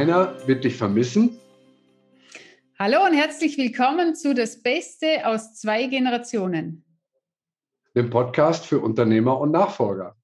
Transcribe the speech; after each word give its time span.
Keiner 0.00 0.34
wird 0.46 0.64
dich 0.64 0.76
vermissen. 0.76 1.38
Hallo 2.78 3.04
und 3.04 3.12
herzlich 3.12 3.58
willkommen 3.58 4.14
zu 4.14 4.32
Das 4.32 4.62
Beste 4.62 5.26
aus 5.26 5.52
zwei 5.56 5.88
Generationen. 5.88 6.86
Dem 7.94 8.08
Podcast 8.08 8.64
für 8.64 8.78
Unternehmer 8.78 9.38
und 9.38 9.50
Nachfolger. 9.50 10.16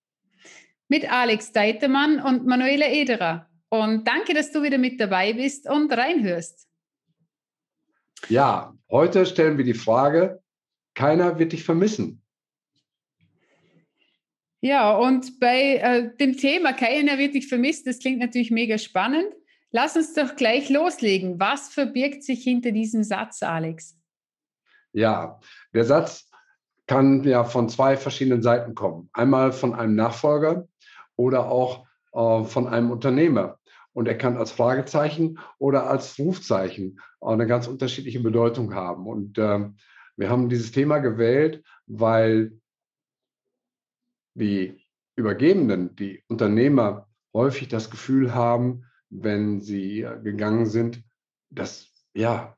Mit 0.88 1.12
Alex 1.12 1.52
Deitemann 1.52 2.22
und 2.22 2.46
Manuela 2.46 2.86
Ederer. 2.88 3.50
Und 3.68 4.08
danke, 4.08 4.32
dass 4.32 4.50
du 4.50 4.62
wieder 4.62 4.78
mit 4.78 4.98
dabei 4.98 5.34
bist 5.34 5.68
und 5.68 5.92
reinhörst. 5.92 6.66
Ja, 8.30 8.72
heute 8.90 9.26
stellen 9.26 9.58
wir 9.58 9.64
die 9.66 9.74
Frage, 9.74 10.42
keiner 10.94 11.38
wird 11.38 11.52
dich 11.52 11.64
vermissen. 11.64 12.22
Ja, 14.62 14.96
und 14.96 15.38
bei 15.38 15.76
äh, 15.76 16.16
dem 16.16 16.34
Thema 16.34 16.72
keiner 16.72 17.18
wird 17.18 17.34
dich 17.34 17.46
vermisst, 17.46 17.86
das 17.86 17.98
klingt 17.98 18.20
natürlich 18.20 18.50
mega 18.50 18.78
spannend. 18.78 19.34
Lass 19.72 19.96
uns 19.96 20.14
doch 20.14 20.36
gleich 20.36 20.70
loslegen. 20.70 21.38
Was 21.40 21.68
verbirgt 21.68 22.22
sich 22.22 22.42
hinter 22.42 22.72
diesem 22.72 23.04
Satz, 23.04 23.42
Alex? 23.42 23.98
Ja, 24.92 25.40
der 25.74 25.84
Satz 25.84 26.30
kann 26.86 27.24
ja 27.24 27.44
von 27.44 27.68
zwei 27.68 27.96
verschiedenen 27.96 28.42
Seiten 28.42 28.74
kommen. 28.74 29.10
Einmal 29.12 29.52
von 29.52 29.74
einem 29.74 29.94
Nachfolger 29.94 30.68
oder 31.16 31.50
auch 31.50 31.86
äh, 32.12 32.44
von 32.44 32.68
einem 32.68 32.90
Unternehmer. 32.90 33.58
Und 33.92 34.08
er 34.08 34.16
kann 34.16 34.36
als 34.36 34.52
Fragezeichen 34.52 35.38
oder 35.58 35.88
als 35.90 36.18
Rufzeichen 36.18 37.00
eine 37.20 37.46
ganz 37.46 37.66
unterschiedliche 37.66 38.20
Bedeutung 38.20 38.74
haben. 38.74 39.06
Und 39.06 39.38
äh, 39.38 39.68
wir 40.16 40.30
haben 40.30 40.48
dieses 40.48 40.70
Thema 40.70 40.98
gewählt, 40.98 41.64
weil 41.86 42.52
die 44.34 44.84
Übergebenen, 45.16 45.96
die 45.96 46.22
Unternehmer 46.28 47.08
häufig 47.32 47.68
das 47.68 47.90
Gefühl 47.90 48.34
haben, 48.34 48.84
wenn 49.10 49.60
sie 49.60 50.06
gegangen 50.22 50.66
sind, 50.66 51.02
dass 51.50 51.88
ja, 52.14 52.56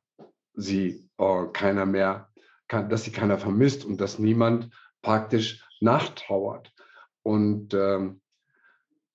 sie 0.55 1.09
äh, 1.19 1.47
keiner 1.53 1.87
mehr, 1.87 2.29
kann, 2.69 2.89
dass 2.89 3.05
sie 3.05 3.13
keiner 3.13 3.39
vermisst 3.39 3.85
und 3.85 4.01
dass 4.01 4.19
niemand 4.19 4.71
praktisch 5.03 5.65
nachtrauert. 5.81 6.73
Und 7.23 7.75
ähm, 7.75 8.21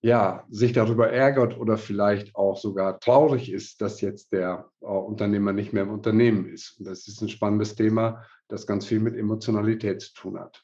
ja, 0.02 0.46
sich 0.50 0.74
darüber 0.74 1.10
ärgert 1.10 1.58
oder 1.58 1.78
vielleicht 1.78 2.36
auch 2.36 2.58
sogar 2.58 3.00
traurig 3.00 3.52
ist, 3.52 3.82
dass 3.82 4.02
jetzt 4.02 4.34
der 4.34 4.70
äh, 4.82 4.86
Unternehmer 4.86 5.54
nicht 5.54 5.72
mehr 5.72 5.84
im 5.84 5.92
Unternehmen 5.92 6.48
ist. 6.48 6.78
Und 6.78 6.86
das 6.86 7.08
ist 7.08 7.22
ein 7.22 7.30
spannendes 7.30 7.76
Thema, 7.76 8.26
das 8.50 8.68
ganz 8.68 8.86
viel 8.86 9.00
mit 9.00 9.16
Emotionalität 9.16 10.02
zu 10.02 10.14
tun 10.14 10.40
hat. 10.40 10.62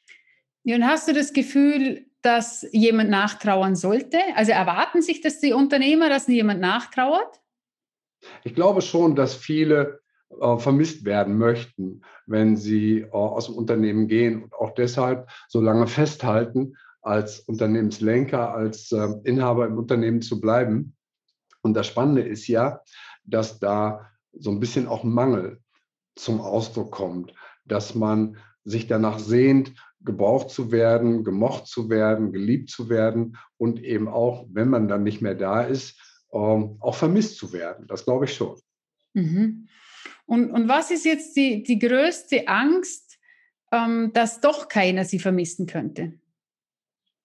Ja, 0.63 0.75
und 0.75 0.85
hast 0.85 1.07
du 1.07 1.13
das 1.13 1.31
Gefühl, 1.31 2.05
dass 2.21 2.67
jemand 2.71 3.09
nachtrauern 3.09 3.75
sollte? 3.75 4.17
Also 4.35 4.51
erwarten 4.51 5.01
sich 5.01 5.21
das 5.21 5.39
die 5.39 5.53
Unternehmer, 5.53 6.09
dass 6.09 6.27
jemand 6.27 6.59
nachtrauert? 6.61 7.41
Ich 8.43 8.53
glaube 8.53 8.81
schon, 8.81 9.15
dass 9.15 9.33
viele 9.33 10.01
äh, 10.39 10.57
vermisst 10.57 11.05
werden 11.05 11.37
möchten, 11.37 12.01
wenn 12.25 12.55
sie 12.55 12.99
äh, 12.99 13.09
aus 13.09 13.47
dem 13.47 13.55
Unternehmen 13.55 14.07
gehen 14.07 14.43
und 14.43 14.53
auch 14.53 14.73
deshalb 14.75 15.29
so 15.47 15.61
lange 15.61 15.87
festhalten, 15.87 16.75
als 17.01 17.39
Unternehmenslenker, 17.39 18.53
als 18.53 18.91
äh, 18.91 19.07
Inhaber 19.23 19.65
im 19.65 19.77
Unternehmen 19.77 20.21
zu 20.21 20.39
bleiben. 20.39 20.95
Und 21.61 21.73
das 21.73 21.87
Spannende 21.87 22.21
ist 22.21 22.47
ja, 22.47 22.81
dass 23.23 23.59
da 23.59 24.09
so 24.33 24.51
ein 24.51 24.59
bisschen 24.59 24.87
auch 24.87 25.03
Mangel 25.03 25.61
zum 26.15 26.41
Ausdruck 26.41 26.91
kommt, 26.91 27.33
dass 27.65 27.95
man 27.95 28.37
sich 28.63 28.87
danach 28.87 29.19
sehnt, 29.19 29.73
gebraucht 30.01 30.49
zu 30.49 30.71
werden, 30.71 31.23
gemocht 31.23 31.67
zu 31.67 31.89
werden, 31.89 32.31
geliebt 32.31 32.69
zu 32.69 32.89
werden 32.89 33.37
und 33.57 33.83
eben 33.83 34.07
auch, 34.07 34.45
wenn 34.51 34.69
man 34.69 34.87
dann 34.87 35.03
nicht 35.03 35.21
mehr 35.21 35.35
da 35.35 35.61
ist, 35.61 35.99
ähm, 36.31 36.77
auch 36.79 36.95
vermisst 36.95 37.37
zu 37.37 37.51
werden. 37.53 37.87
Das 37.87 38.05
glaube 38.05 38.25
ich 38.25 38.33
schon. 38.33 38.57
Mhm. 39.13 39.67
Und, 40.25 40.51
und 40.51 40.67
was 40.67 40.91
ist 40.91 41.05
jetzt 41.05 41.35
die, 41.35 41.63
die 41.63 41.79
größte 41.79 42.47
Angst, 42.47 43.19
ähm, 43.71 44.11
dass 44.13 44.39
doch 44.39 44.67
keiner 44.67 45.03
sie 45.05 45.19
vermissen 45.19 45.65
könnte? 45.65 46.13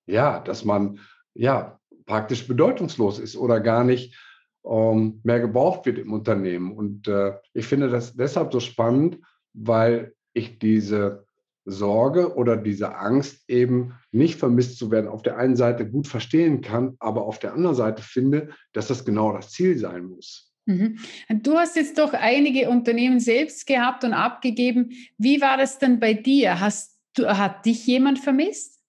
ja, 0.07 0.41
dass 0.41 0.65
man 0.65 1.01
ja 1.35 1.79
praktisch 2.07 2.47
bedeutungslos 2.47 3.19
ist 3.19 3.37
oder 3.37 3.61
gar 3.61 3.85
nicht 3.85 4.19
ähm, 4.65 5.21
mehr 5.23 5.41
gebraucht 5.41 5.87
wird 5.87 5.99
im 5.99 6.13
Unternehmen. 6.13 6.73
Und 6.73 7.09
äh, 7.09 7.35
ich 7.53 7.67
finde 7.67 7.89
das 7.89 8.15
deshalb 8.15 8.53
so 8.53 8.61
spannend, 8.61 9.19
weil 9.53 10.15
ich 10.33 10.59
diese 10.59 11.24
Sorge 11.65 12.37
oder 12.37 12.57
diese 12.57 12.97
Angst 12.97 13.49
eben 13.49 13.95
nicht 14.13 14.39
vermisst 14.39 14.79
zu 14.79 14.91
werden 14.91 15.09
auf 15.09 15.23
der 15.23 15.39
einen 15.39 15.57
Seite 15.57 15.89
gut 15.89 16.07
verstehen 16.07 16.61
kann, 16.61 16.97
aber 16.99 17.23
auf 17.23 17.39
der 17.39 17.55
anderen 17.55 17.77
Seite 17.77 18.03
finde, 18.03 18.51
dass 18.73 18.89
das 18.89 19.05
genau 19.05 19.33
das 19.33 19.51
Ziel 19.51 19.79
sein 19.79 20.05
muss. 20.05 20.53
Mhm. 20.67 20.99
Du 21.43 21.57
hast 21.57 21.77
jetzt 21.77 21.99
doch 21.99 22.13
einige 22.13 22.69
Unternehmen 22.71 23.21
selbst 23.21 23.67
gehabt 23.67 24.05
und 24.05 24.13
abgegeben. 24.13 24.91
Wie 25.19 25.41
war 25.41 25.57
das 25.57 25.79
denn 25.79 26.01
bei 26.01 26.15
dir? 26.15 26.61
Hast 26.61 26.99
du, 27.15 27.27
hat 27.27 27.67
dich 27.67 27.87
jemand 27.87 28.19
vermisst? 28.19 28.81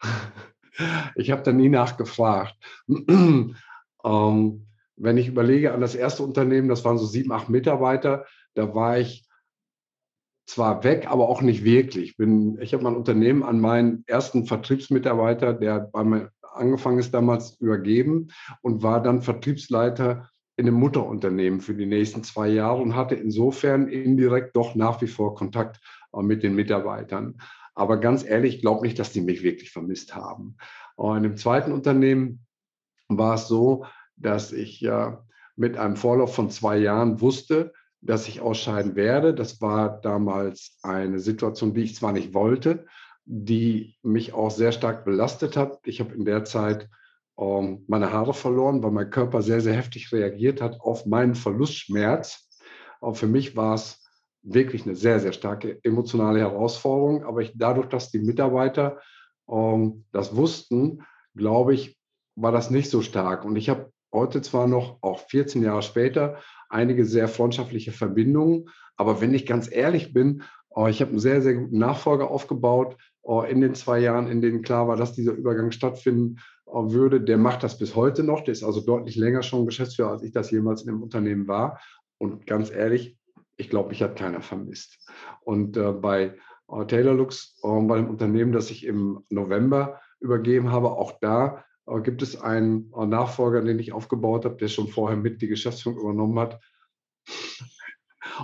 Ich 1.16 1.32
habe 1.32 1.42
da 1.42 1.50
nie 1.50 1.68
nachgefragt. 1.68 2.54
ähm, 3.08 3.56
wenn 4.04 5.16
ich 5.16 5.26
überlege 5.26 5.72
an 5.72 5.80
das 5.80 5.96
erste 5.96 6.22
Unternehmen, 6.22 6.68
das 6.68 6.84
waren 6.84 6.98
so 6.98 7.04
sieben, 7.04 7.32
acht 7.32 7.48
Mitarbeiter, 7.48 8.26
da 8.54 8.72
war 8.76 8.96
ich 8.96 9.27
zwar 10.48 10.82
weg, 10.82 11.06
aber 11.10 11.28
auch 11.28 11.42
nicht 11.42 11.62
wirklich. 11.62 12.16
Bin, 12.16 12.58
ich 12.60 12.72
habe 12.72 12.82
mein 12.82 12.96
Unternehmen 12.96 13.42
an 13.42 13.60
meinen 13.60 14.02
ersten 14.06 14.46
Vertriebsmitarbeiter, 14.46 15.52
der 15.52 15.80
bei 15.80 16.02
mir 16.02 16.30
angefangen 16.54 16.98
ist, 16.98 17.12
damals 17.12 17.60
übergeben 17.60 18.28
und 18.62 18.82
war 18.82 19.02
dann 19.02 19.22
Vertriebsleiter 19.22 20.30
in 20.56 20.66
einem 20.66 20.76
Mutterunternehmen 20.76 21.60
für 21.60 21.74
die 21.74 21.86
nächsten 21.86 22.24
zwei 22.24 22.48
Jahre 22.48 22.80
und 22.80 22.96
hatte 22.96 23.14
insofern 23.14 23.88
indirekt 23.88 24.56
doch 24.56 24.74
nach 24.74 25.00
wie 25.02 25.06
vor 25.06 25.34
Kontakt 25.34 25.80
äh, 26.12 26.22
mit 26.22 26.42
den 26.42 26.54
Mitarbeitern. 26.54 27.38
Aber 27.74 27.98
ganz 27.98 28.24
ehrlich, 28.24 28.56
ich 28.56 28.60
glaube 28.62 28.84
nicht, 28.84 28.98
dass 28.98 29.12
die 29.12 29.20
mich 29.20 29.42
wirklich 29.42 29.70
vermisst 29.70 30.16
haben. 30.16 30.56
Und 30.96 31.22
im 31.24 31.36
zweiten 31.36 31.70
Unternehmen 31.70 32.44
war 33.08 33.34
es 33.34 33.46
so, 33.46 33.84
dass 34.16 34.50
ich 34.50 34.80
ja 34.80 35.24
mit 35.54 35.76
einem 35.76 35.96
Vorlauf 35.96 36.34
von 36.34 36.50
zwei 36.50 36.78
Jahren 36.78 37.20
wusste, 37.20 37.72
dass 38.00 38.28
ich 38.28 38.40
ausscheiden 38.40 38.96
werde. 38.96 39.34
Das 39.34 39.60
war 39.60 40.00
damals 40.00 40.78
eine 40.82 41.18
Situation, 41.18 41.74
die 41.74 41.82
ich 41.82 41.96
zwar 41.96 42.12
nicht 42.12 42.34
wollte, 42.34 42.86
die 43.24 43.96
mich 44.02 44.32
auch 44.32 44.50
sehr 44.50 44.72
stark 44.72 45.04
belastet 45.04 45.56
hat. 45.56 45.80
Ich 45.84 46.00
habe 46.00 46.14
in 46.14 46.24
der 46.24 46.44
Zeit 46.44 46.88
ähm, 47.38 47.84
meine 47.88 48.12
Haare 48.12 48.34
verloren, 48.34 48.82
weil 48.82 48.90
mein 48.90 49.10
Körper 49.10 49.42
sehr, 49.42 49.60
sehr 49.60 49.74
heftig 49.74 50.12
reagiert 50.12 50.60
hat 50.60 50.80
auf 50.80 51.06
meinen 51.06 51.34
Verlustschmerz. 51.34 52.48
Auch 53.00 53.16
für 53.16 53.26
mich 53.26 53.56
war 53.56 53.74
es 53.74 54.04
wirklich 54.42 54.86
eine 54.86 54.96
sehr, 54.96 55.20
sehr 55.20 55.32
starke 55.32 55.78
emotionale 55.82 56.40
Herausforderung. 56.40 57.24
Aber 57.24 57.40
ich, 57.40 57.52
dadurch, 57.54 57.88
dass 57.88 58.10
die 58.10 58.20
Mitarbeiter 58.20 59.00
ähm, 59.48 60.04
das 60.12 60.34
wussten, 60.34 61.04
glaube 61.34 61.74
ich, 61.74 61.98
war 62.34 62.52
das 62.52 62.70
nicht 62.70 62.90
so 62.90 63.02
stark. 63.02 63.44
Und 63.44 63.56
ich 63.56 63.68
habe 63.68 63.92
heute 64.12 64.42
zwar 64.42 64.66
noch, 64.66 64.98
auch 65.02 65.20
14 65.28 65.62
Jahre 65.62 65.82
später, 65.82 66.38
einige 66.68 67.04
sehr 67.04 67.28
freundschaftliche 67.28 67.92
Verbindungen. 67.92 68.68
Aber 68.96 69.20
wenn 69.20 69.34
ich 69.34 69.46
ganz 69.46 69.70
ehrlich 69.70 70.12
bin, 70.12 70.42
äh, 70.76 70.90
ich 70.90 71.00
habe 71.00 71.10
einen 71.10 71.20
sehr, 71.20 71.42
sehr 71.42 71.54
guten 71.54 71.78
Nachfolger 71.78 72.30
aufgebaut 72.30 72.96
äh, 73.26 73.50
in 73.50 73.60
den 73.60 73.74
zwei 73.74 74.00
Jahren, 74.00 74.28
in 74.28 74.40
denen 74.40 74.62
klar 74.62 74.88
war, 74.88 74.96
dass 74.96 75.12
dieser 75.12 75.32
Übergang 75.32 75.70
stattfinden 75.70 76.38
äh, 76.66 76.72
würde. 76.72 77.20
Der 77.20 77.38
macht 77.38 77.62
das 77.62 77.78
bis 77.78 77.94
heute 77.94 78.22
noch. 78.24 78.42
Der 78.42 78.52
ist 78.52 78.64
also 78.64 78.80
deutlich 78.80 79.16
länger 79.16 79.42
schon 79.42 79.66
Geschäftsführer, 79.66 80.10
als 80.10 80.22
ich 80.22 80.32
das 80.32 80.50
jemals 80.50 80.82
in 80.82 80.88
dem 80.88 81.02
Unternehmen 81.02 81.48
war. 81.48 81.80
Und 82.18 82.46
ganz 82.46 82.70
ehrlich, 82.70 83.16
ich 83.56 83.70
glaube, 83.70 83.90
mich 83.90 84.02
hat 84.02 84.16
keiner 84.16 84.40
vermisst. 84.40 84.98
Und 85.42 85.76
äh, 85.76 85.92
bei 85.92 86.36
äh, 86.68 86.86
Taylor 86.86 87.14
Lux, 87.14 87.58
äh, 87.62 87.80
bei 87.82 87.96
dem 87.96 88.08
Unternehmen, 88.08 88.52
das 88.52 88.70
ich 88.70 88.84
im 88.84 89.24
November 89.30 90.00
übergeben 90.20 90.72
habe, 90.72 90.90
auch 90.90 91.18
da 91.20 91.64
äh, 91.90 92.00
gibt 92.02 92.22
es 92.22 92.40
einen 92.40 92.90
Nachfolger, 92.90 93.62
den 93.62 93.78
ich 93.78 93.92
aufgebaut 93.92 94.44
habe, 94.44 94.56
der 94.56 94.68
schon 94.68 94.88
vorher 94.88 95.16
mit 95.16 95.42
die 95.42 95.48
Geschäftsführung 95.48 96.00
übernommen 96.00 96.38
hat. 96.38 96.60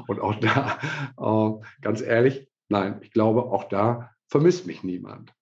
Und 0.08 0.20
auch 0.20 0.34
da, 0.40 0.78
äh, 1.18 1.64
ganz 1.82 2.00
ehrlich, 2.00 2.48
nein, 2.68 2.98
ich 3.02 3.10
glaube, 3.10 3.44
auch 3.44 3.64
da 3.64 4.10
vermisst 4.28 4.66
mich 4.66 4.82
niemand. 4.82 5.32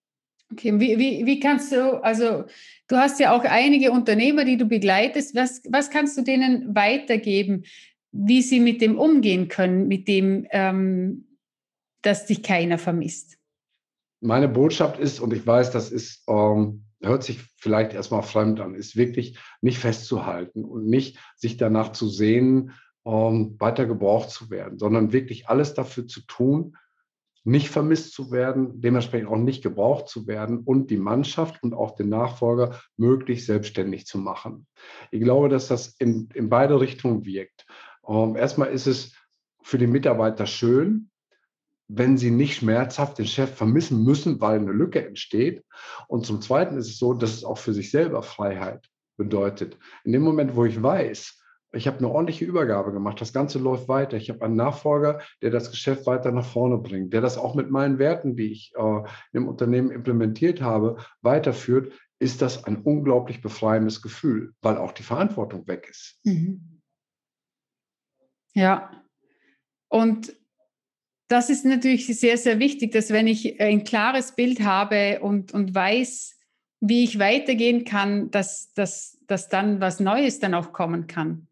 Okay, 0.53 0.79
wie, 0.79 0.99
wie, 0.99 1.25
wie 1.25 1.41
kannst 1.41 1.73
du, 1.73 2.03
also 2.03 2.45
du 2.89 2.97
hast 2.97 3.19
ja 3.19 3.35
auch 3.35 3.45
einige 3.45 3.91
Unternehmer, 3.91 4.45
die 4.45 4.59
du 4.59 4.67
begleitest. 4.67 5.35
Was, 5.35 5.63
was 5.71 5.89
kannst 5.89 6.19
du 6.19 6.23
denen 6.23 6.75
weitergeben? 6.75 7.65
wie 8.13 8.43
sie 8.43 8.61
mit 8.61 8.81
dem 8.81 8.99
umgehen 8.99 9.49
können, 9.49 9.89
mit 9.89 10.07
dem, 10.07 10.47
ähm, 10.51 11.27
dass 12.03 12.27
dich 12.27 12.43
keiner 12.43 12.79
vermisst. 12.79 13.39
Meine 14.21 14.49
Botschaft 14.49 15.01
ist, 15.01 15.19
und 15.19 15.33
ich 15.33 15.45
weiß, 15.47 15.71
das 15.71 15.91
ist, 15.91 16.23
ähm, 16.29 16.85
hört 17.03 17.25
sich 17.25 17.41
vielleicht 17.57 17.93
erstmal 17.93 18.23
fremd 18.23 18.61
an, 18.61 18.75
ist 18.75 18.97
wirklich 18.97 19.39
nicht 19.61 19.79
festzuhalten 19.79 20.65
und 20.65 20.87
nicht 20.87 21.19
sich 21.37 21.57
danach 21.57 21.93
zu 21.93 22.09
sehen, 22.09 22.73
ähm, 23.05 23.57
weiter 23.59 23.87
gebraucht 23.87 24.31
zu 24.31 24.51
werden, 24.51 24.79
sondern 24.79 25.13
wirklich 25.13 25.49
alles 25.49 25.75
dafür 25.75 26.07
zu 26.07 26.21
tun, 26.27 26.77
nicht 27.45 27.71
vermisst 27.71 28.13
zu 28.13 28.31
werden, 28.31 28.81
dementsprechend 28.81 29.29
auch 29.29 29.37
nicht 29.37 29.63
gebraucht 29.63 30.09
zu 30.09 30.29
werden 30.29 30.61
und 30.61 30.91
die 30.91 30.97
Mannschaft 30.97 31.63
und 31.63 31.75
auch 31.75 31.97
den 31.97 32.09
Nachfolger 32.09 32.81
möglichst 32.97 33.47
selbstständig 33.47 34.07
zu 34.07 34.19
machen. 34.19 34.67
Ich 35.11 35.21
glaube, 35.21 35.49
dass 35.49 35.67
das 35.67 35.97
in, 35.99 36.29
in 36.35 36.49
beide 36.49 36.81
Richtungen 36.81 37.25
wirkt. 37.25 37.67
Ähm, 38.07 38.37
erstmal 38.37 38.69
ist 38.69 38.87
es 38.87 39.17
für 39.63 39.79
die 39.79 39.89
Mitarbeiter 39.89 40.47
schön, 40.47 41.11
wenn 41.95 42.17
sie 42.17 42.31
nicht 42.31 42.57
schmerzhaft 42.57 43.19
den 43.19 43.27
Chef 43.27 43.55
vermissen 43.55 44.03
müssen, 44.03 44.41
weil 44.41 44.59
eine 44.59 44.73
Lücke 44.73 45.07
entsteht. 45.07 45.65
Und 46.09 46.25
zum 46.25 46.41
Zweiten 46.41 46.77
ist 46.77 46.89
es 46.89 46.99
so, 46.99 47.13
dass 47.13 47.35
es 47.35 47.45
auch 47.45 47.59
für 47.59 47.75
sich 47.75 47.91
selber 47.91 48.23
Freiheit 48.23 48.89
bedeutet. 49.17 49.79
In 50.05 50.13
dem 50.13 50.23
Moment, 50.23 50.57
wo 50.57 50.65
ich 50.65 50.83
weiß, 50.83 51.39
ich 51.75 51.87
habe 51.87 51.99
eine 51.99 52.09
ordentliche 52.09 52.45
Übergabe 52.45 52.93
gemacht, 52.93 53.21
das 53.21 53.33
Ganze 53.33 53.59
läuft 53.59 53.89
weiter, 53.89 54.17
ich 54.17 54.31
habe 54.31 54.45
einen 54.45 54.57
Nachfolger, 54.57 55.21
der 55.41 55.51
das 55.51 55.71
Geschäft 55.71 56.07
weiter 56.07 56.31
nach 56.33 56.45
vorne 56.45 56.79
bringt, 56.79 57.13
der 57.13 57.21
das 57.21 57.39
auch 57.39 57.55
mit 57.55 57.71
meinen 57.71 57.99
Werten, 57.99 58.37
die 58.37 58.53
ich 58.53 58.73
äh, 58.77 59.03
im 59.33 59.49
Unternehmen 59.49 59.91
implementiert 59.91 60.61
habe, 60.61 60.99
weiterführt, 61.23 61.93
ist 62.19 62.43
das 62.43 62.65
ein 62.65 62.83
unglaublich 62.83 63.43
befreiendes 63.43 64.01
Gefühl, 64.01 64.53
weil 64.63 64.77
auch 64.77 64.93
die 64.93 65.03
Verantwortung 65.03 65.67
weg 65.67 65.89
ist. 65.91 66.21
Mhm. 66.25 66.81
Ja, 68.55 68.91
und 69.89 70.35
das 71.33 71.49
ist 71.49 71.65
natürlich 71.65 72.07
sehr, 72.07 72.37
sehr 72.37 72.59
wichtig, 72.59 72.93
dass 72.93 73.09
wenn 73.09 73.27
ich 73.27 73.59
ein 73.59 73.85
klares 73.85 74.33
Bild 74.33 74.61
habe 74.61 75.21
und, 75.21 75.55
und 75.55 75.75
weiß, 75.75 76.37
wie 76.81 77.05
ich 77.05 77.19
weitergehen 77.19 77.87
kann, 77.87 78.31
dass, 78.31 78.75
dass, 78.75 79.19
dass 79.29 79.49
dann 79.49 79.81
was 79.81 79.99
Neues 79.99 80.41
dann 80.41 80.53
auch 80.53 80.75
kommen 80.75 81.07
kann. 81.07 81.47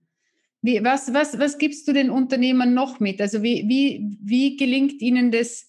Wie, 0.61 0.85
was, 0.85 1.15
was, 1.15 1.39
was 1.39 1.57
gibst 1.57 1.89
du 1.89 1.95
den 1.95 2.11
Unternehmern 2.11 2.75
noch 2.75 3.01
mit? 3.01 3.23
Also 3.23 3.43
wie, 3.43 3.65
wie, 3.69 4.19
wie 4.23 4.59
gelingt 4.59 5.01
ihnen 5.01 5.31
das? 5.31 5.67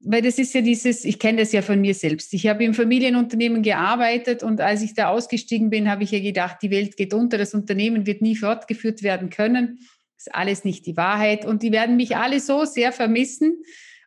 Weil 0.00 0.20
das 0.20 0.38
ist 0.38 0.52
ja 0.52 0.60
dieses, 0.60 1.06
ich 1.06 1.18
kenne 1.18 1.38
das 1.38 1.52
ja 1.52 1.62
von 1.62 1.80
mir 1.80 1.94
selbst. 1.94 2.34
Ich 2.34 2.46
habe 2.48 2.64
im 2.64 2.74
Familienunternehmen 2.74 3.62
gearbeitet 3.62 4.42
und 4.42 4.60
als 4.60 4.82
ich 4.82 4.92
da 4.92 5.08
ausgestiegen 5.08 5.70
bin, 5.70 5.90
habe 5.90 6.04
ich 6.04 6.10
ja 6.10 6.20
gedacht, 6.20 6.58
die 6.60 6.70
Welt 6.70 6.98
geht 6.98 7.14
unter, 7.14 7.38
das 7.38 7.54
Unternehmen 7.54 8.04
wird 8.04 8.20
nie 8.20 8.36
fortgeführt 8.36 9.02
werden 9.02 9.30
können 9.30 9.78
ist 10.18 10.34
alles 10.34 10.64
nicht 10.64 10.84
die 10.86 10.96
Wahrheit 10.96 11.46
und 11.46 11.62
die 11.62 11.72
werden 11.72 11.96
mich 11.96 12.16
alle 12.16 12.40
so 12.40 12.64
sehr 12.64 12.92
vermissen 12.92 13.62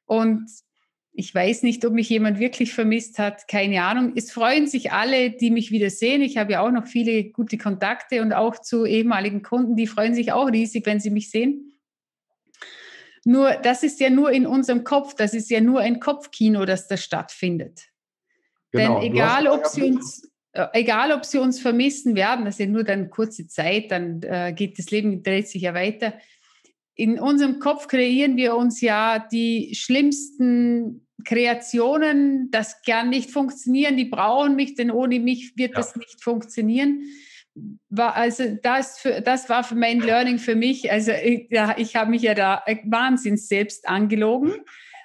und 0.05 0.45
ich 1.13 1.33
weiß 1.35 1.63
nicht, 1.63 1.85
ob 1.85 1.93
mich 1.93 2.09
jemand 2.09 2.39
wirklich 2.39 2.73
vermisst 2.73 3.19
hat, 3.19 3.47
keine 3.47 3.83
Ahnung. 3.83 4.13
Es 4.15 4.31
freuen 4.31 4.67
sich 4.67 4.93
alle, 4.93 5.31
die 5.31 5.51
mich 5.51 5.69
wieder 5.69 5.89
sehen. 5.89 6.21
Ich 6.21 6.37
habe 6.37 6.53
ja 6.53 6.61
auch 6.61 6.71
noch 6.71 6.87
viele 6.87 7.25
gute 7.31 7.57
Kontakte 7.57 8.21
und 8.21 8.31
auch 8.31 8.59
zu 8.59 8.85
ehemaligen 8.85 9.41
Kunden, 9.41 9.75
die 9.75 9.87
freuen 9.87 10.15
sich 10.15 10.31
auch 10.31 10.49
riesig, 10.49 10.85
wenn 10.85 11.01
sie 11.01 11.09
mich 11.09 11.29
sehen. 11.29 11.73
Nur, 13.25 13.51
das 13.55 13.83
ist 13.83 13.99
ja 13.99 14.09
nur 14.09 14.31
in 14.31 14.47
unserem 14.47 14.83
Kopf, 14.83 15.13
das 15.13 15.33
ist 15.33 15.49
ja 15.49 15.61
nur 15.61 15.81
ein 15.81 15.99
Kopfkino, 15.99 16.65
das 16.65 16.87
da 16.87 16.97
stattfindet. 16.97 17.81
Genau. 18.71 19.01
Denn 19.01 19.11
egal, 19.11 19.47
ob 19.47 19.67
sie 19.67 19.83
uns 19.83 20.30
egal 20.53 21.11
ob 21.11 21.25
sie 21.25 21.39
uns 21.39 21.59
vermissen 21.59 22.15
werden, 22.15 22.45
das 22.45 22.55
ist 22.55 22.59
ja 22.59 22.65
nur 22.67 22.83
dann 22.83 23.09
kurze 23.09 23.47
Zeit, 23.47 23.91
dann 23.91 24.21
äh, 24.23 24.53
geht 24.53 24.77
das 24.77 24.91
Leben, 24.91 25.23
dreht 25.23 25.47
sich 25.47 25.61
ja 25.61 25.73
weiter. 25.73 26.13
In 26.95 27.19
unserem 27.19 27.59
Kopf 27.59 27.87
kreieren 27.87 28.35
wir 28.35 28.55
uns 28.55 28.81
ja 28.81 29.19
die 29.31 29.73
schlimmsten 29.75 31.07
Kreationen, 31.23 32.51
das 32.51 32.81
gern 32.81 33.09
nicht 33.09 33.31
funktionieren, 33.31 33.95
die 33.95 34.05
brauchen 34.05 34.55
mich, 34.55 34.75
denn 34.75 34.91
ohne 34.91 35.19
mich 35.19 35.53
wird 35.55 35.71
ja. 35.71 35.77
das 35.77 35.95
nicht 35.95 36.21
funktionieren. 36.21 37.03
War 37.89 38.15
also 38.15 38.57
das, 38.61 38.99
für, 38.99 39.21
das 39.21 39.49
war 39.49 39.63
für 39.63 39.75
mein 39.75 39.99
Learning 39.99 40.37
für 40.37 40.55
mich. 40.55 40.91
Also 40.91 41.11
ich, 41.11 41.47
ja, 41.49 41.75
ich 41.77 41.95
habe 41.95 42.11
mich 42.11 42.23
ja 42.23 42.33
da 42.33 42.63
wahnsinns 42.85 43.47
selbst 43.47 43.87
angelogen 43.87 44.53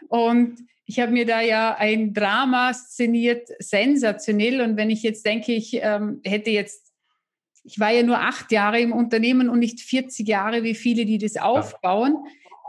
und 0.09 0.59
ich 0.87 1.01
habe 1.01 1.13
mir 1.13 1.27
da 1.27 1.41
ja 1.41 1.75
ein 1.77 2.15
Drama 2.15 2.73
szeniert, 2.73 3.49
sensationell. 3.59 4.61
Und 4.61 4.77
wenn 4.77 4.89
ich 4.89 5.03
jetzt 5.03 5.27
denke, 5.27 5.53
ich 5.53 5.79
ähm, 5.83 6.21
hätte 6.25 6.51
jetzt, 6.51 6.93
ich 7.65 7.81
war 7.81 7.91
ja 7.91 8.05
nur 8.05 8.21
acht 8.21 8.53
Jahre 8.53 8.81
im 8.81 8.93
Unternehmen 8.93 9.49
und 9.49 9.59
nicht 9.59 9.81
40 9.81 10.27
Jahre 10.29 10.63
wie 10.63 10.77
viele, 10.77 11.05
die 11.05 11.19
das 11.19 11.37
aufbauen, 11.37 12.17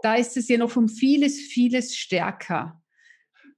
da 0.02 0.16
ist 0.16 0.36
es 0.36 0.48
ja 0.48 0.58
noch 0.58 0.76
um 0.76 0.90
vieles, 0.90 1.40
vieles 1.40 1.96
stärker. 1.96 2.82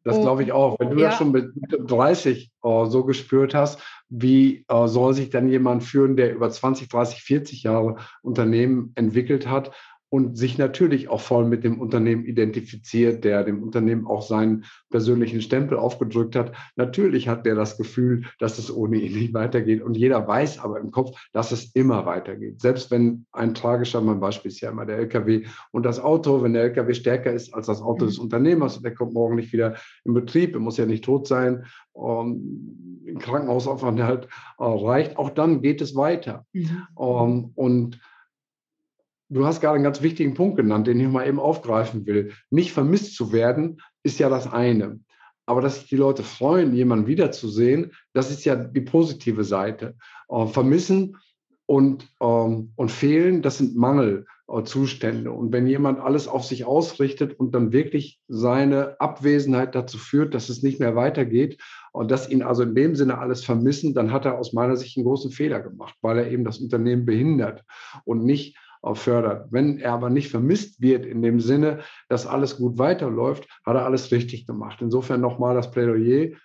Das 0.03 0.19
glaube 0.19 0.43
ich 0.43 0.51
auch. 0.51 0.79
Wenn 0.79 0.91
du 0.91 0.99
ja. 0.99 1.09
das 1.09 1.17
schon 1.17 1.31
mit 1.31 1.51
30 1.69 2.51
uh, 2.63 2.83
äh, 2.83 2.89
so 2.89 3.03
gespürt 3.03 3.53
hast, 3.53 3.81
wie 4.09 4.65
uh, 4.71 4.87
soll 4.87 5.13
sich 5.13 5.29
dann 5.29 5.49
jemand 5.49 5.83
führen, 5.83 6.15
der 6.15 6.33
über 6.33 6.49
20, 6.49 6.87
30, 6.87 7.21
40 7.21 7.63
Jahre 7.63 7.97
Unternehmen 8.21 8.91
entwickelt 8.95 9.47
hat 9.47 9.71
und 10.09 10.37
sich 10.37 10.57
natürlich 10.57 11.07
auch 11.07 11.21
voll 11.21 11.45
mit 11.45 11.63
dem 11.63 11.79
Unternehmen 11.79 12.25
identifiziert, 12.25 13.23
der 13.23 13.43
dem 13.43 13.61
Unternehmen 13.61 14.07
auch 14.07 14.23
seinen 14.23 14.65
persönlichen 14.89 15.41
Stempel 15.41 15.77
aufgedrückt 15.77 16.35
hat. 16.35 16.53
Natürlich 16.75 17.27
hat 17.27 17.45
der 17.45 17.55
das 17.55 17.77
Gefühl, 17.77 18.25
dass 18.39 18.57
es 18.57 18.75
ohne 18.75 18.97
ihn 18.97 19.13
nicht 19.13 19.33
weitergeht. 19.33 19.83
Und 19.83 19.95
jeder 19.95 20.27
weiß 20.27 20.59
aber 20.59 20.79
im 20.79 20.91
Kopf, 20.91 21.11
dass 21.31 21.51
es 21.51 21.75
immer 21.75 22.05
weitergeht. 22.05 22.59
Selbst 22.59 22.89
wenn 22.89 23.25
ein 23.31 23.53
tragischer, 23.53 24.01
mein 24.01 24.19
Beispiel 24.19 24.49
ist 24.49 24.61
ja 24.61 24.71
immer 24.71 24.85
der 24.85 24.97
LKW 24.97 25.45
und 25.71 25.85
das 25.85 25.99
Auto, 25.99 26.41
wenn 26.41 26.53
der 26.53 26.63
LKW 26.63 26.93
stärker 26.93 27.31
ist 27.31 27.53
als 27.53 27.67
das 27.67 27.81
Auto 27.81 28.05
des 28.05 28.17
mhm. 28.17 28.23
Unternehmers 28.23 28.77
und 28.77 28.83
der 28.83 28.95
kommt 28.95 29.13
morgen 29.13 29.35
nicht 29.35 29.53
wieder 29.53 29.75
in 30.05 30.13
Betrieb, 30.13 30.55
er 30.55 30.59
muss 30.59 30.77
ja 30.77 30.87
nicht 30.87 31.03
tot 31.03 31.27
sein, 31.27 31.65
um, 31.93 33.03
im 33.05 33.19
Krankenhausaufenthalt 33.19 34.25
äh, 34.25 34.63
reicht, 34.63 35.17
auch 35.17 35.29
dann 35.29 35.61
geht 35.61 35.81
es 35.81 35.95
weiter. 35.95 36.45
Mhm. 36.53 36.87
Um, 36.95 37.51
und 37.55 37.99
Du 39.31 39.45
hast 39.45 39.61
gerade 39.61 39.75
einen 39.75 39.83
ganz 39.83 40.01
wichtigen 40.01 40.33
Punkt 40.33 40.57
genannt, 40.57 40.87
den 40.87 40.99
ich 40.99 41.07
mal 41.07 41.27
eben 41.27 41.39
aufgreifen 41.39 42.07
will. 42.07 42.33
Nicht 42.49 42.71
vermisst 42.71 43.15
zu 43.15 43.31
werden, 43.31 43.79
ist 44.01 44.19
ja 44.19 44.27
das 44.27 44.51
eine. 44.51 44.99
Aber 45.45 45.61
dass 45.61 45.79
sich 45.79 45.87
die 45.87 45.97
Leute 45.97 46.23
freuen, 46.23 46.73
jemanden 46.73 47.05
wiederzusehen, 47.05 47.91
das 48.13 48.31
ist 48.31 48.43
ja 48.45 48.55
die 48.55 48.81
positive 48.81 49.43
Seite. 49.43 49.95
Äh, 50.29 50.47
vermissen 50.47 51.17
und, 51.67 52.07
ähm, 52.21 52.71
und 52.75 52.91
fehlen, 52.91 53.43
das 53.43 53.59
sind 53.59 53.75
Mangelzustände. 53.75 55.31
Und 55.31 55.51
wenn 55.51 55.67
jemand 55.67 55.99
alles 55.99 56.27
auf 56.27 56.43
sich 56.43 56.65
ausrichtet 56.65 57.39
und 57.39 57.53
dann 57.53 57.71
wirklich 57.71 58.19
seine 58.27 58.99
Abwesenheit 58.99 59.75
dazu 59.75 59.99
führt, 59.99 60.33
dass 60.33 60.49
es 60.49 60.63
nicht 60.63 60.79
mehr 60.79 60.95
weitergeht 60.95 61.61
und 61.91 62.09
dass 62.09 62.29
ihn 62.31 62.41
also 62.41 62.63
in 62.63 62.73
dem 62.73 62.95
Sinne 62.95 63.19
alles 63.19 63.45
vermissen, 63.45 63.93
dann 63.93 64.11
hat 64.11 64.25
er 64.25 64.39
aus 64.39 64.53
meiner 64.53 64.75
Sicht 64.75 64.97
einen 64.97 65.05
großen 65.05 65.29
Fehler 65.29 65.59
gemacht, 65.59 65.93
weil 66.01 66.17
er 66.17 66.31
eben 66.31 66.45
das 66.45 66.57
Unternehmen 66.57 67.05
behindert 67.05 67.63
und 68.05 68.23
nicht 68.23 68.57
fördert. 68.93 69.47
Wenn 69.51 69.77
er 69.77 69.93
aber 69.93 70.09
nicht 70.09 70.29
vermisst 70.29 70.81
wird 70.81 71.05
in 71.05 71.21
dem 71.21 71.39
Sinne, 71.39 71.79
dass 72.07 72.27
alles 72.27 72.57
gut 72.57 72.77
weiterläuft, 72.77 73.47
hat 73.65 73.75
er 73.75 73.85
alles 73.85 74.11
richtig 74.11 74.47
gemacht. 74.47 74.79
Insofern 74.81 75.21
nochmal 75.21 75.55
das 75.55 75.71
Plädoyer 75.71 76.35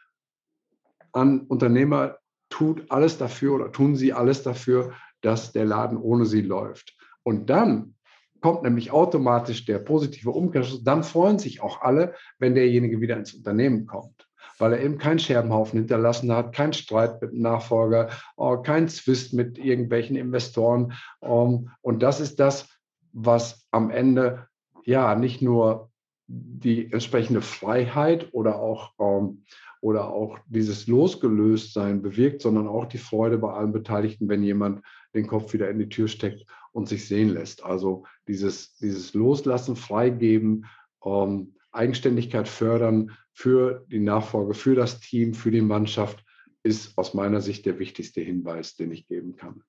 an 1.13 1.43
Unternehmer, 1.43 2.19
tut 2.51 2.91
alles 2.91 3.19
dafür 3.19 3.55
oder 3.55 3.73
tun 3.73 3.97
Sie 3.97 4.13
alles 4.13 4.43
dafür, 4.43 4.93
dass 5.23 5.53
der 5.53 5.65
Laden 5.65 5.97
ohne 5.97 6.27
Sie 6.27 6.43
läuft. 6.43 6.97
Und 7.23 7.51
dann 7.51 7.95
kommt 8.41 8.63
nämlich 8.63 8.91
automatisch 8.91 9.65
der 9.65 9.79
positive 9.79 10.31
Umkehrschluss. 10.31 10.85
Dann 10.85 11.03
freuen 11.03 11.39
sich 11.39 11.63
auch 11.63 11.81
alle, 11.81 12.15
wenn 12.39 12.55
derjenige 12.55 13.01
wieder 13.01 13.17
ins 13.17 13.35
Unternehmen 13.35 13.87
kommt 13.87 14.24
weil 14.59 14.73
er 14.73 14.83
eben 14.83 14.99
keinen 14.99 15.19
Scherbenhaufen 15.19 15.79
hinterlassen 15.79 16.33
hat, 16.33 16.55
keinen 16.55 16.73
Streit 16.73 17.21
mit 17.21 17.33
dem 17.33 17.41
Nachfolger, 17.41 18.11
äh, 18.37 18.57
keinen 18.63 18.89
Zwist 18.89 19.33
mit 19.35 19.59
irgendwelchen 19.59 20.17
Investoren. 20.17 20.93
Ähm, 21.23 21.71
und 21.81 22.03
das 22.03 22.21
ist 22.21 22.41
das, 22.41 22.69
was 23.13 23.67
am 23.71 23.91
Ende 23.91 24.47
ja 24.85 25.15
nicht 25.15 25.43
nur 25.43 25.91
die 26.27 26.91
entsprechende 26.91 27.43
Freiheit 27.43 28.29
oder 28.33 28.59
auch, 28.61 28.93
ähm, 28.99 29.45
oder 29.81 30.09
auch 30.09 30.39
dieses 30.47 30.87
Losgelöstsein 30.87 32.01
bewirkt, 32.01 32.41
sondern 32.41 32.67
auch 32.67 32.87
die 32.87 32.99
Freude 32.99 33.37
bei 33.39 33.53
allen 33.53 33.73
Beteiligten, 33.73 34.29
wenn 34.29 34.43
jemand 34.43 34.83
den 35.15 35.27
Kopf 35.27 35.53
wieder 35.53 35.69
in 35.71 35.79
die 35.79 35.89
Tür 35.89 36.09
steckt 36.09 36.47
und 36.73 36.89
sich 36.89 37.07
sehen 37.07 37.29
lässt. 37.29 37.63
Also 37.65 38.05
dieses, 38.27 38.77
dieses 38.77 39.13
Loslassen, 39.13 39.77
Freigeben, 39.77 40.65
ähm, 41.05 41.55
Eigenständigkeit 41.75 42.49
fördern, 42.49 43.13
für 43.33 43.85
die 43.91 44.01
Nachfolge, 44.01 44.55
für 44.55 44.75
das 44.75 45.01
Team, 45.01 45.35
für 45.35 45.51
die 45.51 45.61
Mannschaft 45.61 46.25
ist 46.63 46.97
aus 46.97 47.15
meiner 47.15 47.41
Sicht 47.41 47.67
der 47.67 47.79
wichtigste 47.79 48.21
Hinweis, 48.21 48.77
den 48.77 48.91
ich 48.93 49.07
geben 49.07 49.37
kann. 49.37 49.63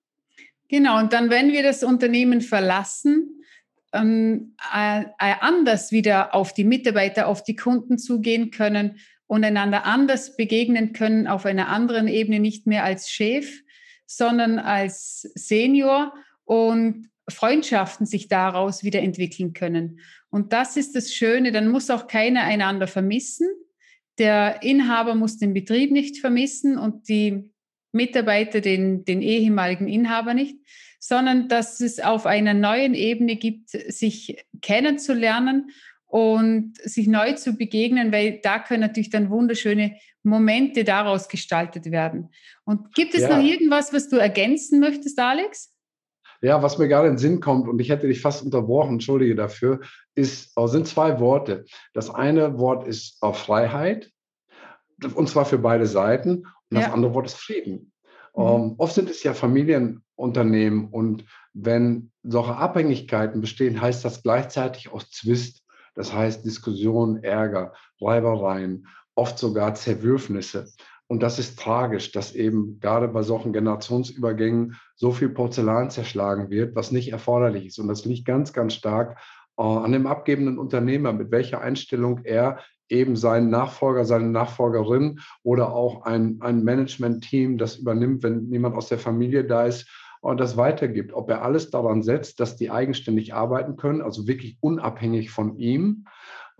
Genau, 0.68 0.98
und 0.98 1.12
dann, 1.12 1.30
wenn 1.30 1.52
wir 1.52 1.62
das 1.62 1.84
Unternehmen 1.84 2.40
verlassen, 2.40 3.42
ähm, 3.92 4.54
äh, 4.74 5.04
anders 5.18 5.92
wieder 5.92 6.34
auf 6.34 6.54
die 6.54 6.64
Mitarbeiter, 6.64 7.28
auf 7.28 7.42
die 7.42 7.56
Kunden 7.56 7.98
zugehen 7.98 8.50
können 8.50 8.98
und 9.26 9.44
einander 9.44 9.84
anders 9.84 10.36
begegnen 10.36 10.92
können, 10.92 11.26
auf 11.26 11.46
einer 11.46 11.68
anderen 11.68 12.08
Ebene, 12.08 12.40
nicht 12.40 12.66
mehr 12.66 12.84
als 12.84 13.10
Chef, 13.10 13.62
sondern 14.06 14.58
als 14.58 15.22
Senior 15.34 16.14
und 16.44 17.10
Freundschaften 17.28 18.06
sich 18.06 18.28
daraus 18.28 18.84
wieder 18.84 19.00
entwickeln 19.00 19.52
können. 19.52 20.00
Und 20.30 20.52
das 20.52 20.76
ist 20.76 20.94
das 20.94 21.12
Schöne, 21.12 21.52
dann 21.52 21.68
muss 21.68 21.90
auch 21.90 22.06
keiner 22.06 22.42
einander 22.42 22.86
vermissen. 22.86 23.48
Der 24.18 24.62
Inhaber 24.62 25.14
muss 25.14 25.38
den 25.38 25.52
Betrieb 25.52 25.90
nicht 25.90 26.18
vermissen 26.18 26.78
und 26.78 27.08
die 27.08 27.50
Mitarbeiter 27.92 28.60
den, 28.60 29.04
den 29.04 29.22
ehemaligen 29.22 29.88
Inhaber 29.88 30.34
nicht, 30.34 30.56
sondern 31.00 31.48
dass 31.48 31.80
es 31.80 32.00
auf 32.00 32.26
einer 32.26 32.54
neuen 32.54 32.94
Ebene 32.94 33.36
gibt, 33.36 33.70
sich 33.70 34.44
kennenzulernen 34.60 35.70
und 36.06 36.76
sich 36.78 37.08
neu 37.08 37.32
zu 37.32 37.56
begegnen, 37.56 38.12
weil 38.12 38.40
da 38.42 38.58
können 38.58 38.80
natürlich 38.82 39.10
dann 39.10 39.30
wunderschöne 39.30 39.96
Momente 40.22 40.84
daraus 40.84 41.28
gestaltet 41.28 41.90
werden. 41.90 42.30
Und 42.64 42.94
gibt 42.94 43.14
es 43.14 43.22
ja. 43.22 43.36
noch 43.36 43.44
irgendwas, 43.44 43.92
was 43.92 44.08
du 44.08 44.16
ergänzen 44.16 44.80
möchtest, 44.80 45.18
Alex? 45.18 45.75
Ja, 46.42 46.62
was 46.62 46.78
mir 46.78 46.88
gerade 46.88 47.08
in 47.08 47.14
den 47.14 47.18
Sinn 47.18 47.40
kommt, 47.40 47.68
und 47.68 47.80
ich 47.80 47.90
hätte 47.90 48.06
dich 48.06 48.20
fast 48.20 48.42
unterbrochen, 48.44 48.94
entschuldige 48.94 49.34
dafür, 49.34 49.80
ist, 50.14 50.56
äh, 50.56 50.66
sind 50.66 50.86
zwei 50.86 51.20
Worte. 51.20 51.64
Das 51.94 52.10
eine 52.10 52.58
Wort 52.58 52.86
ist 52.86 53.18
auf 53.22 53.38
Freiheit, 53.38 54.10
und 55.14 55.28
zwar 55.28 55.44
für 55.44 55.58
beide 55.58 55.86
Seiten. 55.86 56.46
Und 56.70 56.78
ja. 56.78 56.84
das 56.84 56.92
andere 56.92 57.14
Wort 57.14 57.26
ist 57.26 57.36
Frieden. 57.36 57.92
Mhm. 58.34 58.42
Um, 58.42 58.62
ähm, 58.62 58.74
oft 58.78 58.94
sind 58.94 59.10
es 59.10 59.22
ja 59.22 59.34
Familienunternehmen 59.34 60.88
und 60.88 61.24
wenn 61.54 62.10
solche 62.22 62.56
Abhängigkeiten 62.56 63.40
bestehen, 63.40 63.80
heißt 63.80 64.04
das 64.04 64.22
gleichzeitig 64.22 64.92
auch 64.92 65.02
Zwist. 65.04 65.62
Das 65.94 66.12
heißt 66.12 66.44
Diskussion, 66.44 67.22
Ärger, 67.24 67.72
Reibereien, 68.00 68.86
oft 69.14 69.38
sogar 69.38 69.74
Zerwürfnisse. 69.74 70.68
Und 71.08 71.22
das 71.22 71.38
ist 71.38 71.58
tragisch, 71.58 72.10
dass 72.12 72.34
eben 72.34 72.80
gerade 72.80 73.08
bei 73.08 73.22
solchen 73.22 73.52
Generationsübergängen 73.52 74.76
so 74.96 75.12
viel 75.12 75.28
Porzellan 75.28 75.90
zerschlagen 75.90 76.50
wird, 76.50 76.74
was 76.74 76.90
nicht 76.90 77.12
erforderlich 77.12 77.66
ist. 77.66 77.78
Und 77.78 77.88
das 77.88 78.04
liegt 78.04 78.26
ganz, 78.26 78.52
ganz 78.52 78.74
stark 78.74 79.18
äh, 79.56 79.62
an 79.62 79.92
dem 79.92 80.06
abgebenden 80.06 80.58
Unternehmer, 80.58 81.12
mit 81.12 81.30
welcher 81.30 81.60
Einstellung 81.60 82.22
er 82.24 82.58
eben 82.88 83.16
seinen 83.16 83.50
Nachfolger, 83.50 84.04
seine 84.04 84.28
Nachfolgerin 84.28 85.20
oder 85.42 85.72
auch 85.72 86.02
ein, 86.02 86.38
ein 86.40 86.62
Management-Team, 86.62 87.58
das 87.58 87.76
übernimmt, 87.76 88.22
wenn 88.22 88.48
niemand 88.48 88.76
aus 88.76 88.88
der 88.88 88.98
Familie 88.98 89.44
da 89.44 89.66
ist, 89.66 89.88
und 90.20 90.40
das 90.40 90.56
weitergibt. 90.56 91.12
Ob 91.12 91.30
er 91.30 91.42
alles 91.42 91.70
daran 91.70 92.02
setzt, 92.02 92.40
dass 92.40 92.56
die 92.56 92.70
eigenständig 92.70 93.34
arbeiten 93.34 93.76
können, 93.76 94.02
also 94.02 94.26
wirklich 94.26 94.56
unabhängig 94.60 95.30
von 95.30 95.56
ihm. 95.56 96.06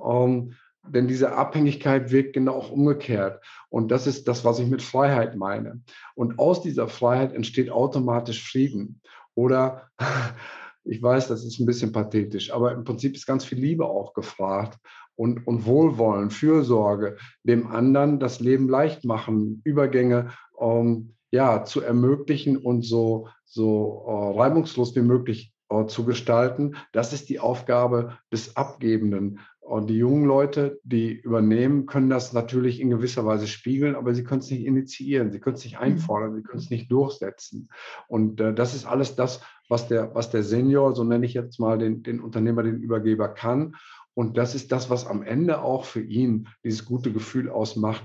Ähm, 0.04 0.52
denn 0.88 1.08
diese 1.08 1.32
Abhängigkeit 1.32 2.10
wirkt 2.10 2.34
genau 2.34 2.54
auch 2.54 2.70
umgekehrt. 2.70 3.42
Und 3.68 3.90
das 3.90 4.06
ist 4.06 4.28
das, 4.28 4.44
was 4.44 4.58
ich 4.58 4.68
mit 4.68 4.82
Freiheit 4.82 5.36
meine. 5.36 5.80
Und 6.14 6.38
aus 6.38 6.62
dieser 6.62 6.88
Freiheit 6.88 7.32
entsteht 7.32 7.70
automatisch 7.70 8.48
Frieden. 8.48 9.00
Oder 9.34 9.90
ich 10.84 11.02
weiß, 11.02 11.28
das 11.28 11.44
ist 11.44 11.58
ein 11.60 11.66
bisschen 11.66 11.92
pathetisch, 11.92 12.52
aber 12.52 12.72
im 12.72 12.84
Prinzip 12.84 13.14
ist 13.14 13.26
ganz 13.26 13.44
viel 13.44 13.58
Liebe 13.58 13.86
auch 13.86 14.14
gefragt 14.14 14.78
und, 15.16 15.46
und 15.46 15.66
Wohlwollen, 15.66 16.30
Fürsorge, 16.30 17.16
dem 17.42 17.66
anderen 17.66 18.20
das 18.20 18.40
Leben 18.40 18.68
leicht 18.68 19.04
machen, 19.04 19.62
Übergänge 19.64 20.30
ähm, 20.60 21.14
ja, 21.30 21.64
zu 21.64 21.80
ermöglichen 21.80 22.56
und 22.56 22.82
so, 22.82 23.28
so 23.44 24.04
äh, 24.06 24.40
reibungslos 24.40 24.94
wie 24.94 25.02
möglich 25.02 25.52
äh, 25.68 25.86
zu 25.86 26.04
gestalten. 26.04 26.76
Das 26.92 27.12
ist 27.12 27.28
die 27.28 27.40
Aufgabe 27.40 28.18
des 28.32 28.56
Abgebenden. 28.56 29.40
Und 29.66 29.88
die 29.88 29.96
jungen 29.96 30.26
Leute, 30.26 30.78
die 30.84 31.12
übernehmen, 31.12 31.86
können 31.86 32.08
das 32.08 32.32
natürlich 32.32 32.80
in 32.80 32.88
gewisser 32.88 33.26
Weise 33.26 33.48
spiegeln, 33.48 33.96
aber 33.96 34.14
sie 34.14 34.22
können 34.22 34.38
es 34.38 34.48
nicht 34.48 34.64
initiieren, 34.64 35.32
sie 35.32 35.40
können 35.40 35.56
es 35.56 35.64
nicht 35.64 35.74
mhm. 35.74 35.82
einfordern, 35.82 36.36
sie 36.36 36.42
können 36.44 36.60
es 36.60 36.70
nicht 36.70 36.90
durchsetzen. 36.92 37.68
Und 38.06 38.40
äh, 38.40 38.54
das 38.54 38.76
ist 38.76 38.86
alles 38.86 39.16
das, 39.16 39.40
was 39.68 39.88
der, 39.88 40.14
was 40.14 40.30
der 40.30 40.44
Senior, 40.44 40.94
so 40.94 41.02
nenne 41.02 41.26
ich 41.26 41.34
jetzt 41.34 41.58
mal 41.58 41.78
den, 41.78 42.04
den 42.04 42.20
Unternehmer, 42.20 42.62
den 42.62 42.80
Übergeber 42.80 43.28
kann. 43.28 43.74
Und 44.14 44.38
das 44.38 44.54
ist 44.54 44.70
das, 44.70 44.88
was 44.88 45.04
am 45.04 45.24
Ende 45.24 45.60
auch 45.60 45.84
für 45.84 46.00
ihn 46.00 46.46
dieses 46.62 46.84
gute 46.84 47.12
Gefühl 47.12 47.50
ausmacht, 47.50 48.04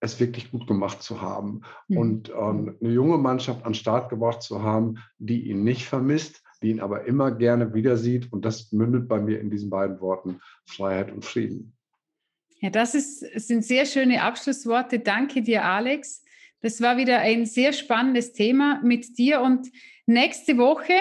es 0.00 0.18
wirklich 0.18 0.50
gut 0.50 0.66
gemacht 0.66 1.04
zu 1.04 1.22
haben 1.22 1.62
mhm. 1.86 1.98
und 1.98 2.30
ähm, 2.30 2.76
eine 2.80 2.90
junge 2.92 3.18
Mannschaft 3.18 3.64
an 3.64 3.72
den 3.72 3.78
Start 3.78 4.10
gebracht 4.10 4.42
zu 4.42 4.60
haben, 4.64 4.96
die 5.18 5.48
ihn 5.48 5.62
nicht 5.62 5.86
vermisst, 5.86 6.42
die 6.62 6.70
ihn 6.70 6.80
aber 6.80 7.04
immer 7.04 7.30
gerne 7.30 7.74
wieder 7.74 7.96
sieht. 7.96 8.32
Und 8.32 8.44
das 8.44 8.72
mündet 8.72 9.08
bei 9.08 9.20
mir 9.20 9.40
in 9.40 9.50
diesen 9.50 9.70
beiden 9.70 10.00
Worten 10.00 10.40
Freiheit 10.66 11.12
und 11.12 11.24
Frieden. 11.24 11.76
Ja, 12.60 12.70
das 12.70 12.94
ist, 12.94 13.20
sind 13.20 13.64
sehr 13.64 13.84
schöne 13.84 14.22
Abschlussworte. 14.22 14.98
Danke 14.98 15.42
dir, 15.42 15.64
Alex. 15.64 16.22
Das 16.62 16.80
war 16.80 16.96
wieder 16.96 17.18
ein 17.18 17.44
sehr 17.44 17.72
spannendes 17.72 18.32
Thema 18.32 18.80
mit 18.82 19.18
dir. 19.18 19.40
Und 19.40 19.70
nächste 20.06 20.56
Woche 20.56 20.94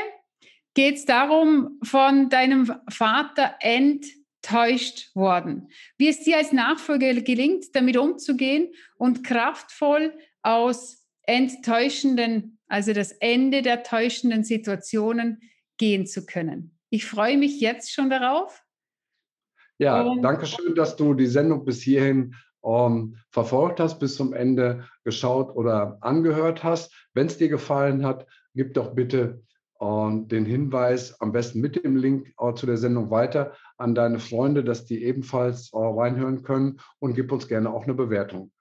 geht 0.73 0.95
es 0.95 1.05
darum, 1.05 1.79
von 1.81 2.29
deinem 2.29 2.71
Vater 2.89 3.55
enttäuscht 3.61 5.15
worden. 5.15 5.69
Wie 5.97 6.09
es 6.09 6.21
dir 6.21 6.37
als 6.37 6.51
Nachfolger 6.51 7.13
gelingt, 7.21 7.73
damit 7.73 7.97
umzugehen 7.97 8.73
und 8.97 9.23
kraftvoll 9.23 10.13
aus 10.41 11.04
enttäuschenden, 11.27 12.59
also 12.67 12.93
das 12.93 13.11
Ende 13.11 13.61
der 13.61 13.83
täuschenden 13.83 14.43
Situationen 14.43 15.41
gehen 15.77 16.05
zu 16.07 16.25
können. 16.25 16.77
Ich 16.89 17.05
freue 17.05 17.37
mich 17.37 17.59
jetzt 17.59 17.93
schon 17.93 18.09
darauf. 18.09 18.63
Ja, 19.77 20.01
und 20.01 20.21
danke 20.21 20.45
schön, 20.45 20.75
dass 20.75 20.95
du 20.95 21.13
die 21.13 21.27
Sendung 21.27 21.65
bis 21.65 21.81
hierhin 21.81 22.35
ähm, 22.63 23.17
verfolgt 23.31 23.79
hast, 23.79 23.99
bis 23.99 24.15
zum 24.15 24.33
Ende 24.33 24.87
geschaut 25.03 25.55
oder 25.55 25.97
angehört 26.01 26.63
hast. 26.63 26.93
Wenn 27.13 27.27
es 27.27 27.37
dir 27.37 27.49
gefallen 27.49 28.05
hat, 28.05 28.25
gib 28.53 28.73
doch 28.73 28.95
bitte 28.95 29.43
und 29.77 30.31
den 30.31 30.45
Hinweis 30.45 31.19
am 31.19 31.31
besten 31.31 31.59
mit 31.59 31.83
dem 31.83 31.97
Link 31.97 32.33
zu 32.55 32.65
der 32.65 32.77
Sendung 32.77 33.11
weiter 33.11 33.53
an 33.77 33.93
deine 33.93 34.19
Freunde, 34.19 34.63
dass 34.63 34.85
die 34.85 35.03
ebenfalls 35.03 35.71
reinhören 35.73 36.43
können 36.43 36.79
und 36.99 37.13
gib 37.13 37.31
uns 37.31 37.47
gerne 37.47 37.71
auch 37.71 37.83
eine 37.83 37.93
Bewertung. 37.93 38.51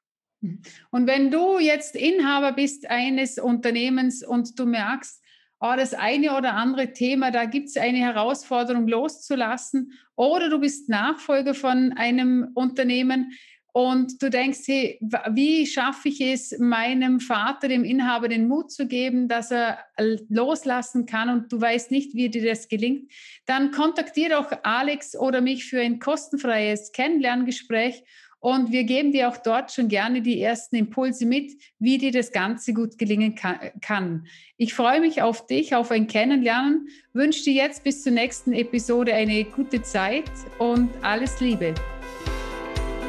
Und 0.90 1.06
wenn 1.06 1.30
du 1.30 1.58
jetzt 1.58 1.96
Inhaber 1.96 2.52
bist 2.52 2.88
eines 2.90 3.38
Unternehmens 3.38 4.24
und 4.24 4.58
du 4.58 4.66
merkst, 4.66 5.22
oh, 5.60 5.74
das 5.76 5.94
eine 5.94 6.36
oder 6.36 6.54
andere 6.54 6.92
Thema, 6.92 7.30
da 7.30 7.44
gibt 7.46 7.68
es 7.68 7.76
eine 7.76 7.98
Herausforderung 7.98 8.86
loszulassen, 8.86 9.92
oder 10.16 10.48
du 10.48 10.60
bist 10.60 10.88
Nachfolger 10.88 11.54
von 11.54 11.92
einem 11.96 12.50
Unternehmen, 12.54 13.32
und 13.76 14.22
du 14.22 14.30
denkst, 14.30 14.60
hey, 14.66 15.00
wie 15.32 15.66
schaffe 15.66 16.08
ich 16.08 16.20
es, 16.20 16.56
meinem 16.60 17.18
Vater, 17.18 17.66
dem 17.66 17.82
Inhaber, 17.82 18.28
den 18.28 18.46
Mut 18.46 18.70
zu 18.70 18.86
geben, 18.86 19.26
dass 19.26 19.50
er 19.50 19.80
loslassen 20.28 21.06
kann 21.06 21.28
und 21.28 21.52
du 21.52 21.60
weißt 21.60 21.90
nicht, 21.90 22.14
wie 22.14 22.28
dir 22.28 22.48
das 22.48 22.68
gelingt, 22.68 23.10
dann 23.46 23.72
kontaktiere 23.72 24.34
doch 24.34 24.52
Alex 24.62 25.16
oder 25.16 25.40
mich 25.40 25.64
für 25.64 25.80
ein 25.80 25.98
kostenfreies 25.98 26.92
Kennenlerngespräch 26.92 28.04
und 28.44 28.72
wir 28.72 28.84
geben 28.84 29.10
dir 29.10 29.30
auch 29.30 29.38
dort 29.38 29.72
schon 29.72 29.88
gerne 29.88 30.20
die 30.20 30.38
ersten 30.42 30.76
Impulse 30.76 31.24
mit, 31.24 31.52
wie 31.78 31.96
dir 31.96 32.12
das 32.12 32.30
Ganze 32.30 32.74
gut 32.74 32.98
gelingen 32.98 33.34
kann. 33.34 34.26
Ich 34.58 34.74
freue 34.74 35.00
mich 35.00 35.22
auf 35.22 35.46
dich, 35.46 35.74
auf 35.74 35.90
ein 35.90 36.08
Kennenlernen, 36.08 36.88
wünsche 37.14 37.42
dir 37.44 37.54
jetzt 37.54 37.84
bis 37.84 38.02
zur 38.02 38.12
nächsten 38.12 38.52
Episode 38.52 39.14
eine 39.14 39.44
gute 39.44 39.80
Zeit 39.80 40.30
und 40.58 40.90
alles 41.00 41.40
Liebe. 41.40 41.72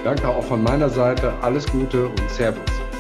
Danke 0.06 0.26
auch 0.26 0.44
von 0.44 0.64
meiner 0.64 0.90
Seite. 0.90 1.34
Alles 1.42 1.68
Gute 1.68 2.08
und 2.08 2.30
Servus. 2.30 2.95